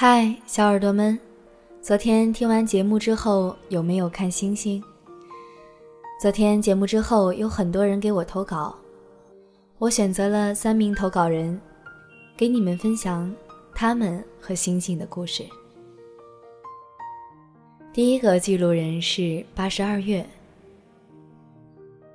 [0.00, 1.18] 嗨，小耳朵们，
[1.82, 4.80] 昨天听完节目之后有没有看星星？
[6.22, 8.78] 昨天节目之后有很多人给我投稿，
[9.76, 11.60] 我选择了三名投稿人，
[12.36, 13.34] 给你们分享
[13.74, 15.44] 他们和星星的故事。
[17.92, 20.24] 第一个记录人是八十二月。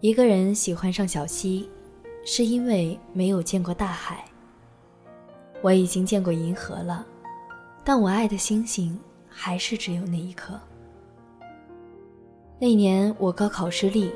[0.00, 1.68] 一个人喜欢上小溪，
[2.24, 4.24] 是因为没有见过大海。
[5.60, 7.06] 我已经见过银河了，
[7.88, 10.60] 但我爱的星星还是只有那一颗。
[12.58, 14.10] 那年我高考失利，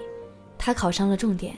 [0.59, 1.55] 他考上了重点，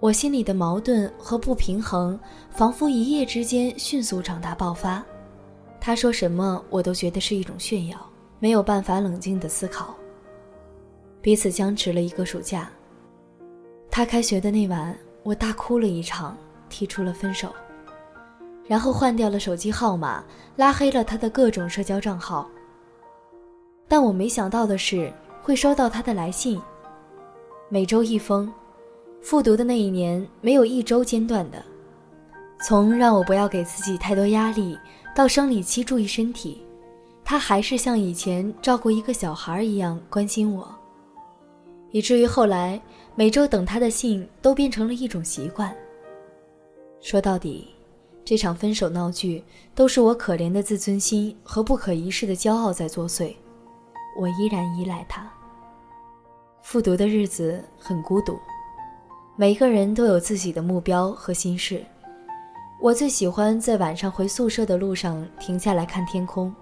[0.00, 2.18] 我心里的矛盾和不平衡
[2.50, 5.00] 仿佛一夜之间迅速长大爆发。
[5.80, 7.96] 他说什么我都觉得是一种炫耀，
[8.40, 9.94] 没有办法冷静的思考。
[11.22, 12.68] 彼此僵持了一个暑假。
[13.88, 16.36] 他开学的那晚，我大哭了一场，
[16.68, 17.54] 提出了分手，
[18.66, 20.24] 然后换掉了手机号码，
[20.56, 22.48] 拉黑了他的各种社交账号。
[23.88, 26.60] 但我没想到的是，会收到他的来信，
[27.68, 28.52] 每周一封。
[29.22, 31.62] 复读的那一年，没有一周间断的。
[32.60, 34.78] 从让我不要给自己太多压力，
[35.14, 36.64] 到生理期注意身体，
[37.24, 40.68] 他还是像以前照顾一个小孩一样关心我。
[41.90, 42.80] 以至于后来。
[43.18, 45.74] 每周等他的信都变成了一种习惯。
[47.00, 47.66] 说到底，
[48.26, 49.40] 这场分手闹剧
[49.72, 53.32] 都是我可怜的自尊心和不可一世的骄傲在作祟。
[54.18, 55.30] 我依然依赖他。
[56.60, 58.36] 复读的日子很孤独，
[59.36, 61.86] 每个人都有自己的目标和心事。
[62.82, 66.52] 我最喜欢在晚上回宿舍的路上停下来看天空，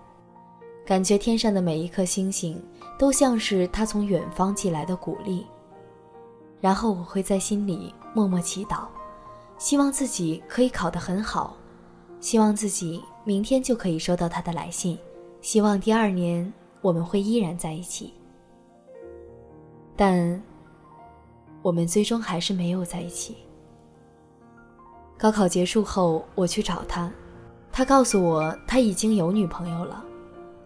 [0.85, 2.63] 感觉天上的每一颗星星
[2.99, 5.47] 都像是他从远方寄来的鼓励。
[6.61, 8.85] 然后我会在心里默默祈祷，
[9.65, 11.57] 希望自己可以考得很好，
[12.21, 14.99] 希望自己明天就可以收到他的来信，
[15.41, 18.13] 希望第二年我们会依然在一起。
[19.97, 20.39] 但
[21.63, 23.39] 我们最终还是没有在一起。
[25.17, 27.11] 高考结束后，我去找他，
[27.73, 30.05] 他告诉我他已经有女朋友了，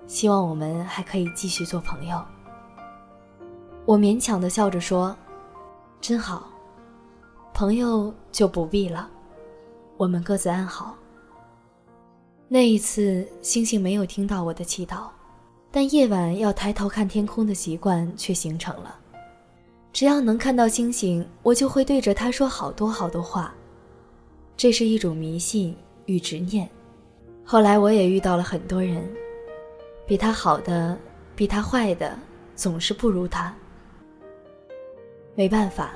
[0.09, 2.21] 希望我们还可以继续做朋友。
[3.87, 5.17] 我勉强的笑着说。
[6.01, 6.49] 真好，
[7.59, 9.11] 朋友就不必了，
[9.97, 10.97] 我们各自安好。
[12.47, 15.09] 那一次，星星没有听到我的祈祷，
[15.73, 18.97] 但夜晚要抬头看天空的习惯却形成了。
[19.93, 23.53] 只要能看到星星，我就会对着他说好多好多话。
[24.57, 25.77] 这是一种迷信
[26.07, 26.71] 与执念。
[27.45, 29.05] 后来我也遇到了很多人，
[30.07, 30.97] 比他好的，
[31.35, 32.17] 比他坏的，
[32.55, 33.53] 总是不如他。
[35.35, 35.91] 没办法，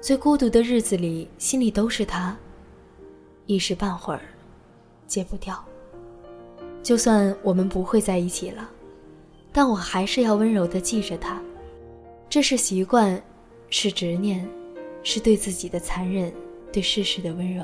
[0.00, 2.34] 最孤独的日子里，心里都是他，
[3.44, 4.22] 一时半会儿
[5.06, 5.62] 戒不掉。
[6.82, 8.70] 就算我们不会在一起了，
[9.52, 11.40] 但我还是要温柔的记着他。
[12.30, 13.22] 这是习惯，
[13.68, 14.48] 是执念，
[15.02, 16.32] 是对自己的残忍，
[16.72, 17.62] 对世事的温柔。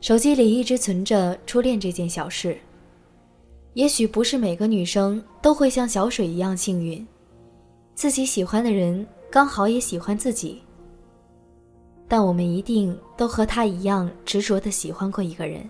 [0.00, 2.56] 手机里一直存着初恋这件小事。
[3.72, 7.04] 也许不是每个女生都会像小水一样幸运。
[7.96, 10.62] 自己喜欢的人刚好也喜欢自己，
[12.06, 15.68] 但我们一定都和他一样执着的喜欢过一个人。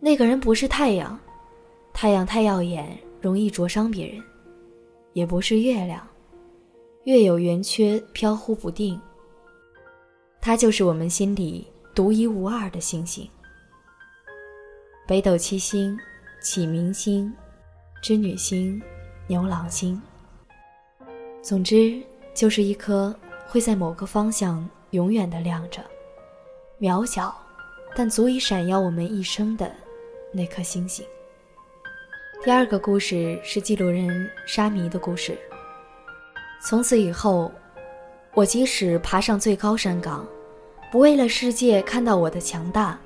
[0.00, 1.16] 那个人不是太阳，
[1.94, 4.20] 太阳太耀眼，容易灼伤别人；
[5.12, 6.04] 也不是月亮，
[7.04, 9.00] 月有圆缺，飘忽不定。
[10.40, 11.64] 他就是我们心里
[11.94, 13.24] 独一无二的星星。
[15.06, 15.96] 北斗七星，
[16.42, 17.32] 启明星，
[18.02, 18.82] 织女星，
[19.28, 20.02] 牛郎星。
[21.40, 22.02] 总之，
[22.38, 23.12] 就是一颗
[23.48, 25.80] 会在某个方向永远的亮着，
[26.78, 27.36] 渺小，
[27.96, 29.68] 但足以闪耀我们一生的
[30.30, 31.04] 那颗星星。
[32.44, 35.36] 第二个故事是记录人沙弥的故事。
[36.64, 37.50] 从此以后，
[38.34, 40.24] 我即使爬上最高山岗，
[40.92, 42.96] 不为了世界看到我的强大，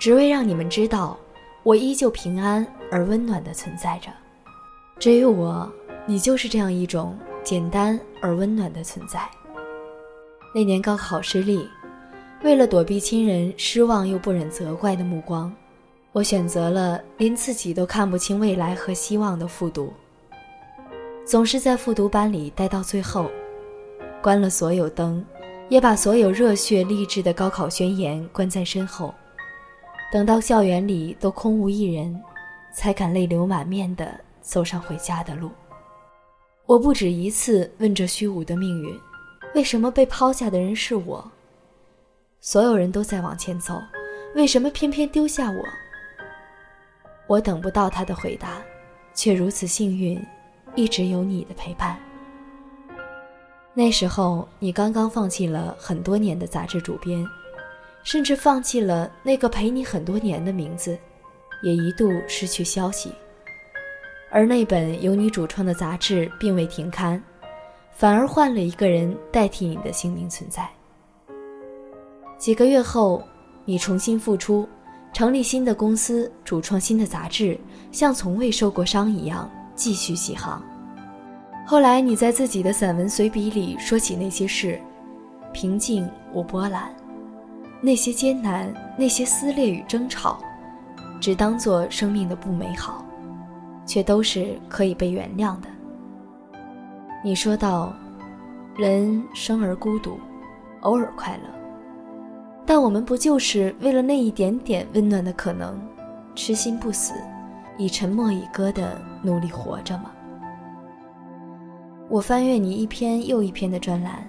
[0.00, 1.14] 只为让你们知道，
[1.62, 4.08] 我依旧平安而温暖的存在着。
[4.98, 5.70] 至于我，
[6.06, 7.14] 你就是这样一种。
[7.48, 9.26] 简单而温暖的存在。
[10.54, 11.66] 那年高考失利，
[12.42, 15.50] 为了躲避亲人失望又不忍责怪的目光，
[16.12, 19.90] 我选择了连自己都看不清未来和希望的复读。
[21.24, 23.30] 总是在复读班里待到最后，
[24.20, 25.24] 关了所有灯，
[25.70, 29.14] 也把所有热血励志的高考宣言关在身后，
[30.12, 32.14] 等到校园里都空无一人，
[32.74, 35.50] 才敢泪流满面地走上回家的路。
[36.68, 38.94] 我不止一次问这虚无的命运：
[39.54, 41.26] 为什么被抛下的人是我？
[42.42, 43.80] 所有人都在往前走，
[44.34, 45.64] 为什么偏偏丢下我？
[47.26, 48.60] 我等不到他的回答，
[49.14, 50.22] 却如此幸运，
[50.74, 51.98] 一直有你的陪伴。
[53.72, 57.26] 那时候，你刚刚放弃了很多年的杂志主编，
[58.02, 60.98] 甚至放弃了那个陪你很多年的名字，
[61.62, 63.10] 也一度失去消息。
[64.30, 67.22] 而那本由你主创的杂志并未停刊，
[67.92, 70.68] 反而换了一个人代替你的姓名存在。
[72.38, 73.22] 几个月后，
[73.64, 74.68] 你重新复出。
[75.10, 77.58] 成立新的公司，主创新的杂志，
[77.90, 80.62] 像从未受过伤一样继续起航。
[81.66, 84.78] 后来，你在自己的散文随笔里说起那些事，
[85.52, 86.90] 平静无波澜；
[87.80, 90.38] 那些艰难，那些撕裂与争吵，
[91.20, 93.04] 只当做生命的不美好，
[93.88, 95.68] 却都是可以被原谅的。
[97.24, 97.92] 你说道
[98.76, 100.18] ：“人生而孤独，
[100.82, 101.42] 偶尔快乐。”
[102.66, 105.80] 但我们不就是为了那一点点温暖的可能，
[106.34, 107.14] 痴心不死，
[107.78, 110.10] 以沉默以歌的努力活着吗？
[112.10, 114.22] 我翻阅你一篇又一篇的专栏，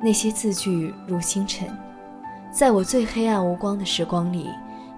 [0.00, 1.68] 那些字句如星辰，
[2.52, 4.48] 在我最黑暗无光的时光里，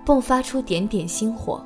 [0.05, 1.65] 迸发出点点星火。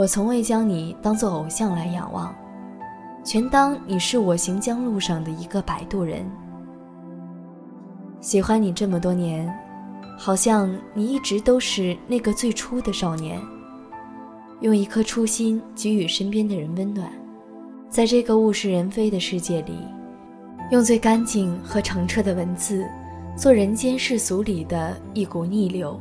[0.00, 2.34] 我从未将你当做偶像来仰望，
[3.22, 6.24] 全当你是我行将路上的一个摆渡人。
[8.18, 9.54] 喜欢你这么多年，
[10.16, 13.38] 好像你一直都是那个最初的少年，
[14.60, 17.06] 用一颗初心给予身边的人温暖，
[17.90, 19.74] 在这个物是人非的世界里，
[20.70, 22.88] 用最干净和澄澈的文字，
[23.36, 26.00] 做人间世俗里的一股逆流。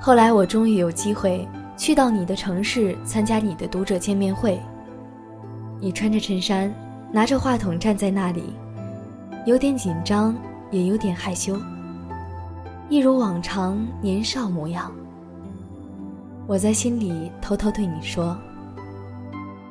[0.00, 1.44] 后来我终于有机会
[1.82, 4.56] 去到你的城市参加你的读者见面会，
[5.80, 6.72] 你穿着衬衫，
[7.10, 8.54] 拿着话筒站在那里，
[9.46, 10.32] 有点紧张。
[10.70, 11.60] 也有点害羞，
[12.88, 14.90] 一如往常年少模样。
[16.46, 18.34] 我在心里偷偷对你说：“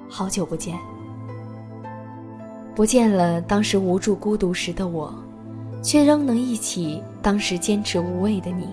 [0.07, 0.78] 好久不见，
[2.75, 5.12] 不见了。”当时无助孤独时的我，
[5.81, 8.68] 却仍能忆起当时坚持无畏的你。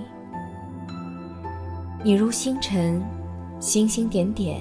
[2.05, 3.03] 你如星辰，
[3.61, 4.61] 星星点点，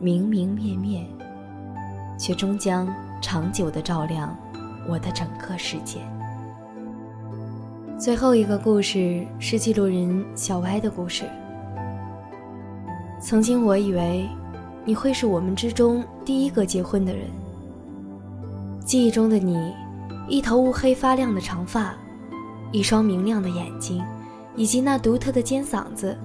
[0.00, 1.06] 明明灭灭，
[2.18, 2.92] 却终将
[3.22, 4.36] 长久的照亮
[4.88, 6.00] 我的整个世界。
[7.96, 11.24] 最后一个故事是记录人小歪的故事。
[13.20, 14.28] 曾经我以为，
[14.84, 17.28] 你会是我们之中第一个结婚的人。
[18.84, 19.72] 记忆中的你，
[20.28, 21.94] 一头乌黑发亮的长发，
[22.72, 24.04] 一双明亮的眼睛，
[24.56, 26.18] 以及那独特的尖嗓子。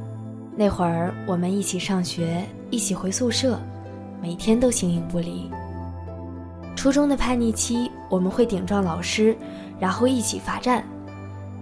[0.59, 3.57] 那会儿我们一起上学，一起回宿舍，
[4.21, 5.49] 每天都形影不离。
[6.75, 9.33] 初中的叛逆期，我们会顶撞老师，
[9.79, 10.83] 然后一起罚站。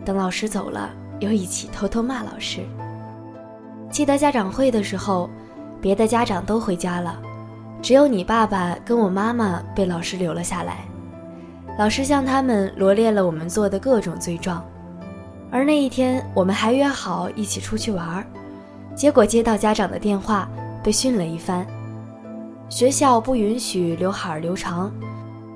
[0.04, 0.90] 等老师走了，
[1.20, 2.62] 又一起偷偷骂老师。
[3.92, 5.30] 记得家长会的时候，
[5.80, 7.20] 别的家长都回家了，
[7.84, 10.78] 只有你爸爸跟我妈妈被老师留了下来。
[11.78, 14.66] 老师向他们罗列了我们做的各种罪状，
[15.52, 18.26] 而那一天我们还约好一起出去玩儿，
[18.98, 20.50] 结果接到家长的电话，
[20.84, 21.64] 被训了一番。
[22.68, 24.92] 学校不允许刘海留长，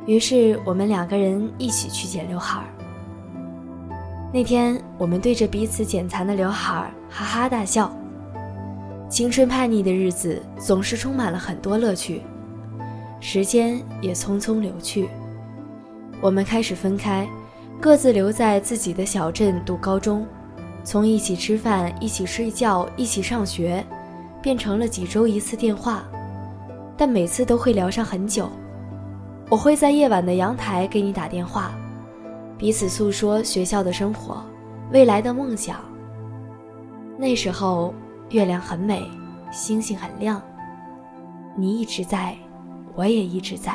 [0.05, 2.63] 于是我们两个人一起去剪刘海。
[4.31, 7.91] 那天，我们对着彼此剪残的刘海哈哈大笑。
[9.09, 12.21] 青春叛逆的日子总是充满了很多乐趣，
[13.19, 15.09] 时间也匆匆流去。
[16.21, 17.27] 我们开始分开，
[17.81, 20.25] 各自留在自己的小镇读高中，
[20.83, 23.85] 从一起吃饭、一起睡觉、一起上学，
[24.41, 26.03] 变成了几周一次电话，
[26.97, 28.49] 但每次都会聊上很久。
[29.49, 31.71] 我会在夜晚的阳台给你打电话。
[32.57, 34.43] 彼此诉说学校的生活，
[34.91, 35.77] 未来的梦想。
[37.17, 37.93] 那时候
[38.29, 39.03] 月亮很美，
[39.51, 40.41] 星星很亮。
[41.55, 42.35] 你一直在，
[42.95, 43.73] 我也一直在。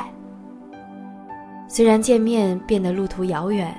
[1.67, 3.75] 虽然见面变得路途遥远，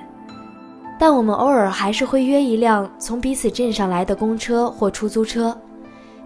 [0.99, 5.57] 但我们偶尔还是会约一辆从彼此镇上来的公车或出租车。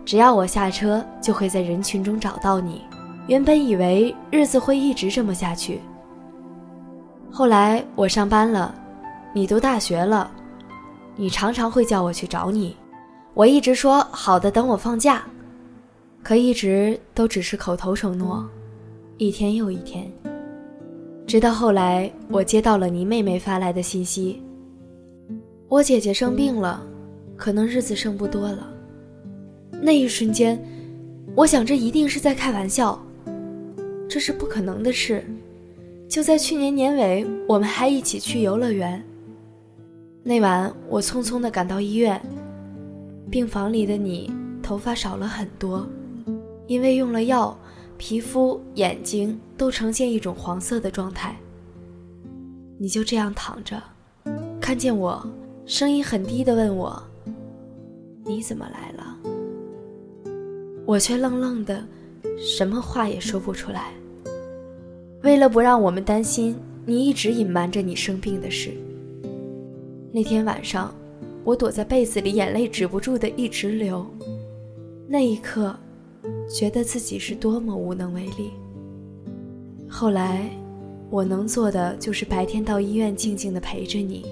[0.03, 2.81] 只要我下车，就会在人群中找到你。
[3.27, 5.79] 原本以为日子会一直这么下去。
[7.31, 8.73] 后来我上班了，
[9.31, 10.29] 你读大学了，
[11.15, 12.75] 你常常会叫我去找你，
[13.33, 15.23] 我一直说好的，等我放假，
[16.21, 18.43] 可一直都只是口头承诺，
[19.17, 20.11] 一天又一天。
[21.25, 24.43] 直到后来，我接到了你妹妹发来的信息，
[25.67, 26.85] 我姐姐生病了，
[27.35, 28.69] 可能日子剩不多了。
[29.81, 30.63] 那一瞬间，
[31.35, 33.03] 我想这一定是在开玩笑，
[34.07, 35.25] 这是不可能的事。
[36.07, 39.03] 就在去年年尾，我们还一起去游乐园。
[40.21, 42.21] 那晚，我匆匆地赶到医院，
[43.31, 45.87] 病房里的你头发少了很多，
[46.67, 47.57] 因为用了药，
[47.97, 51.35] 皮肤、眼睛都呈现一种黄色的状态。
[52.77, 53.81] 你就这样躺着，
[54.61, 55.25] 看见我，
[55.65, 57.01] 声音很低的问我
[58.25, 59.17] ：“你怎么来了？”
[60.85, 61.81] 我却愣愣的，
[62.37, 63.93] 什么话也说不出来。
[65.23, 66.53] 为了不让我们担心，
[66.85, 68.71] 你一直隐瞒着你生病的事。
[70.11, 70.93] 那天晚上，
[71.45, 74.05] 我躲在被子里，眼泪止不住的一直流。
[75.07, 75.73] 那一刻，
[76.53, 78.51] 觉得自己是多么无能为力。
[79.87, 80.49] 后来，
[81.09, 84.25] 我能做的就是白天到医院静静的陪着你，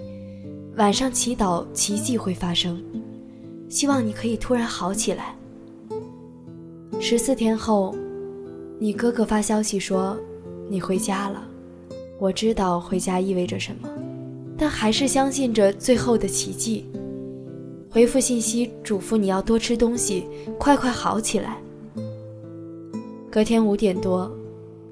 [0.78, 2.82] 晚上祈祷奇迹会发生，
[3.70, 5.36] 希望你可以突然好起来。
[7.00, 7.96] 十四天后，
[8.80, 10.18] 你哥哥发消息说。
[10.70, 11.44] 你回家了，
[12.18, 13.90] 我知道回家意味着什么，
[14.58, 16.86] 但还是相信着最后的奇迹。
[17.90, 20.24] 回复信息嘱咐你要多吃东西，
[20.58, 21.58] 快快好起来。
[23.30, 24.32] 隔天五点多，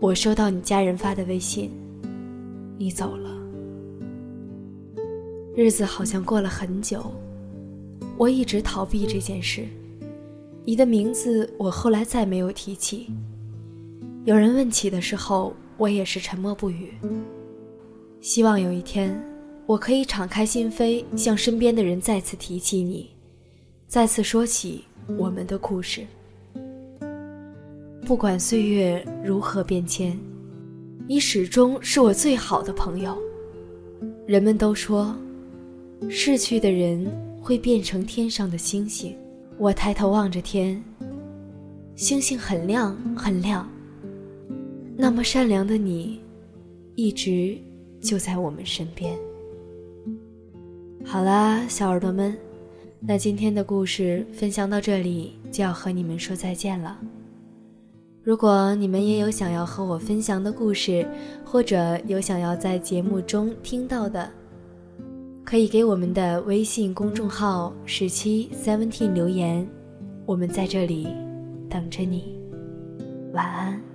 [0.02, 1.72] 我收到你家人发的微信，
[2.78, 3.39] 你走了。
[5.62, 7.12] 日子好像过了很久，
[8.16, 9.66] 我一直逃避这件事。
[10.64, 13.08] 你的名字我后来再没有提起。
[14.24, 15.54] 有人问起的时候。
[15.78, 16.92] 我也是沉默不语。
[18.20, 19.18] 希望有一天，
[19.66, 23.12] 我可以敞开心扉，向身边的人再次提起你，
[23.88, 24.84] 再次说起
[25.18, 26.06] 我们的故事。
[28.06, 30.20] 不管岁月如何变迁，
[31.08, 33.18] 你始终是我最好的朋友。
[34.28, 35.16] 人们都说，
[36.08, 37.06] 逝去的人
[37.42, 39.16] 会变成天上的星星。
[39.58, 40.82] 我抬头望着天，
[41.96, 43.68] 星星很亮很亮。
[44.96, 46.22] 那么善良的你，
[46.96, 47.58] 一直
[48.02, 49.18] 就在我们身边。
[51.06, 52.38] 好啦，小耳朵们，
[53.00, 56.98] 那今天的故事分享到这里，就要和你们说再见了。
[58.22, 61.08] 如果你们也有想要和我分享的故事，
[61.44, 64.30] 或者有想要在节目中听到的，
[65.50, 69.68] 可以给我们的微信公众号十七 seventeen 留言，
[70.28, 71.08] 我们在这里
[71.68, 72.40] 等着你。
[73.34, 73.89] 晚安。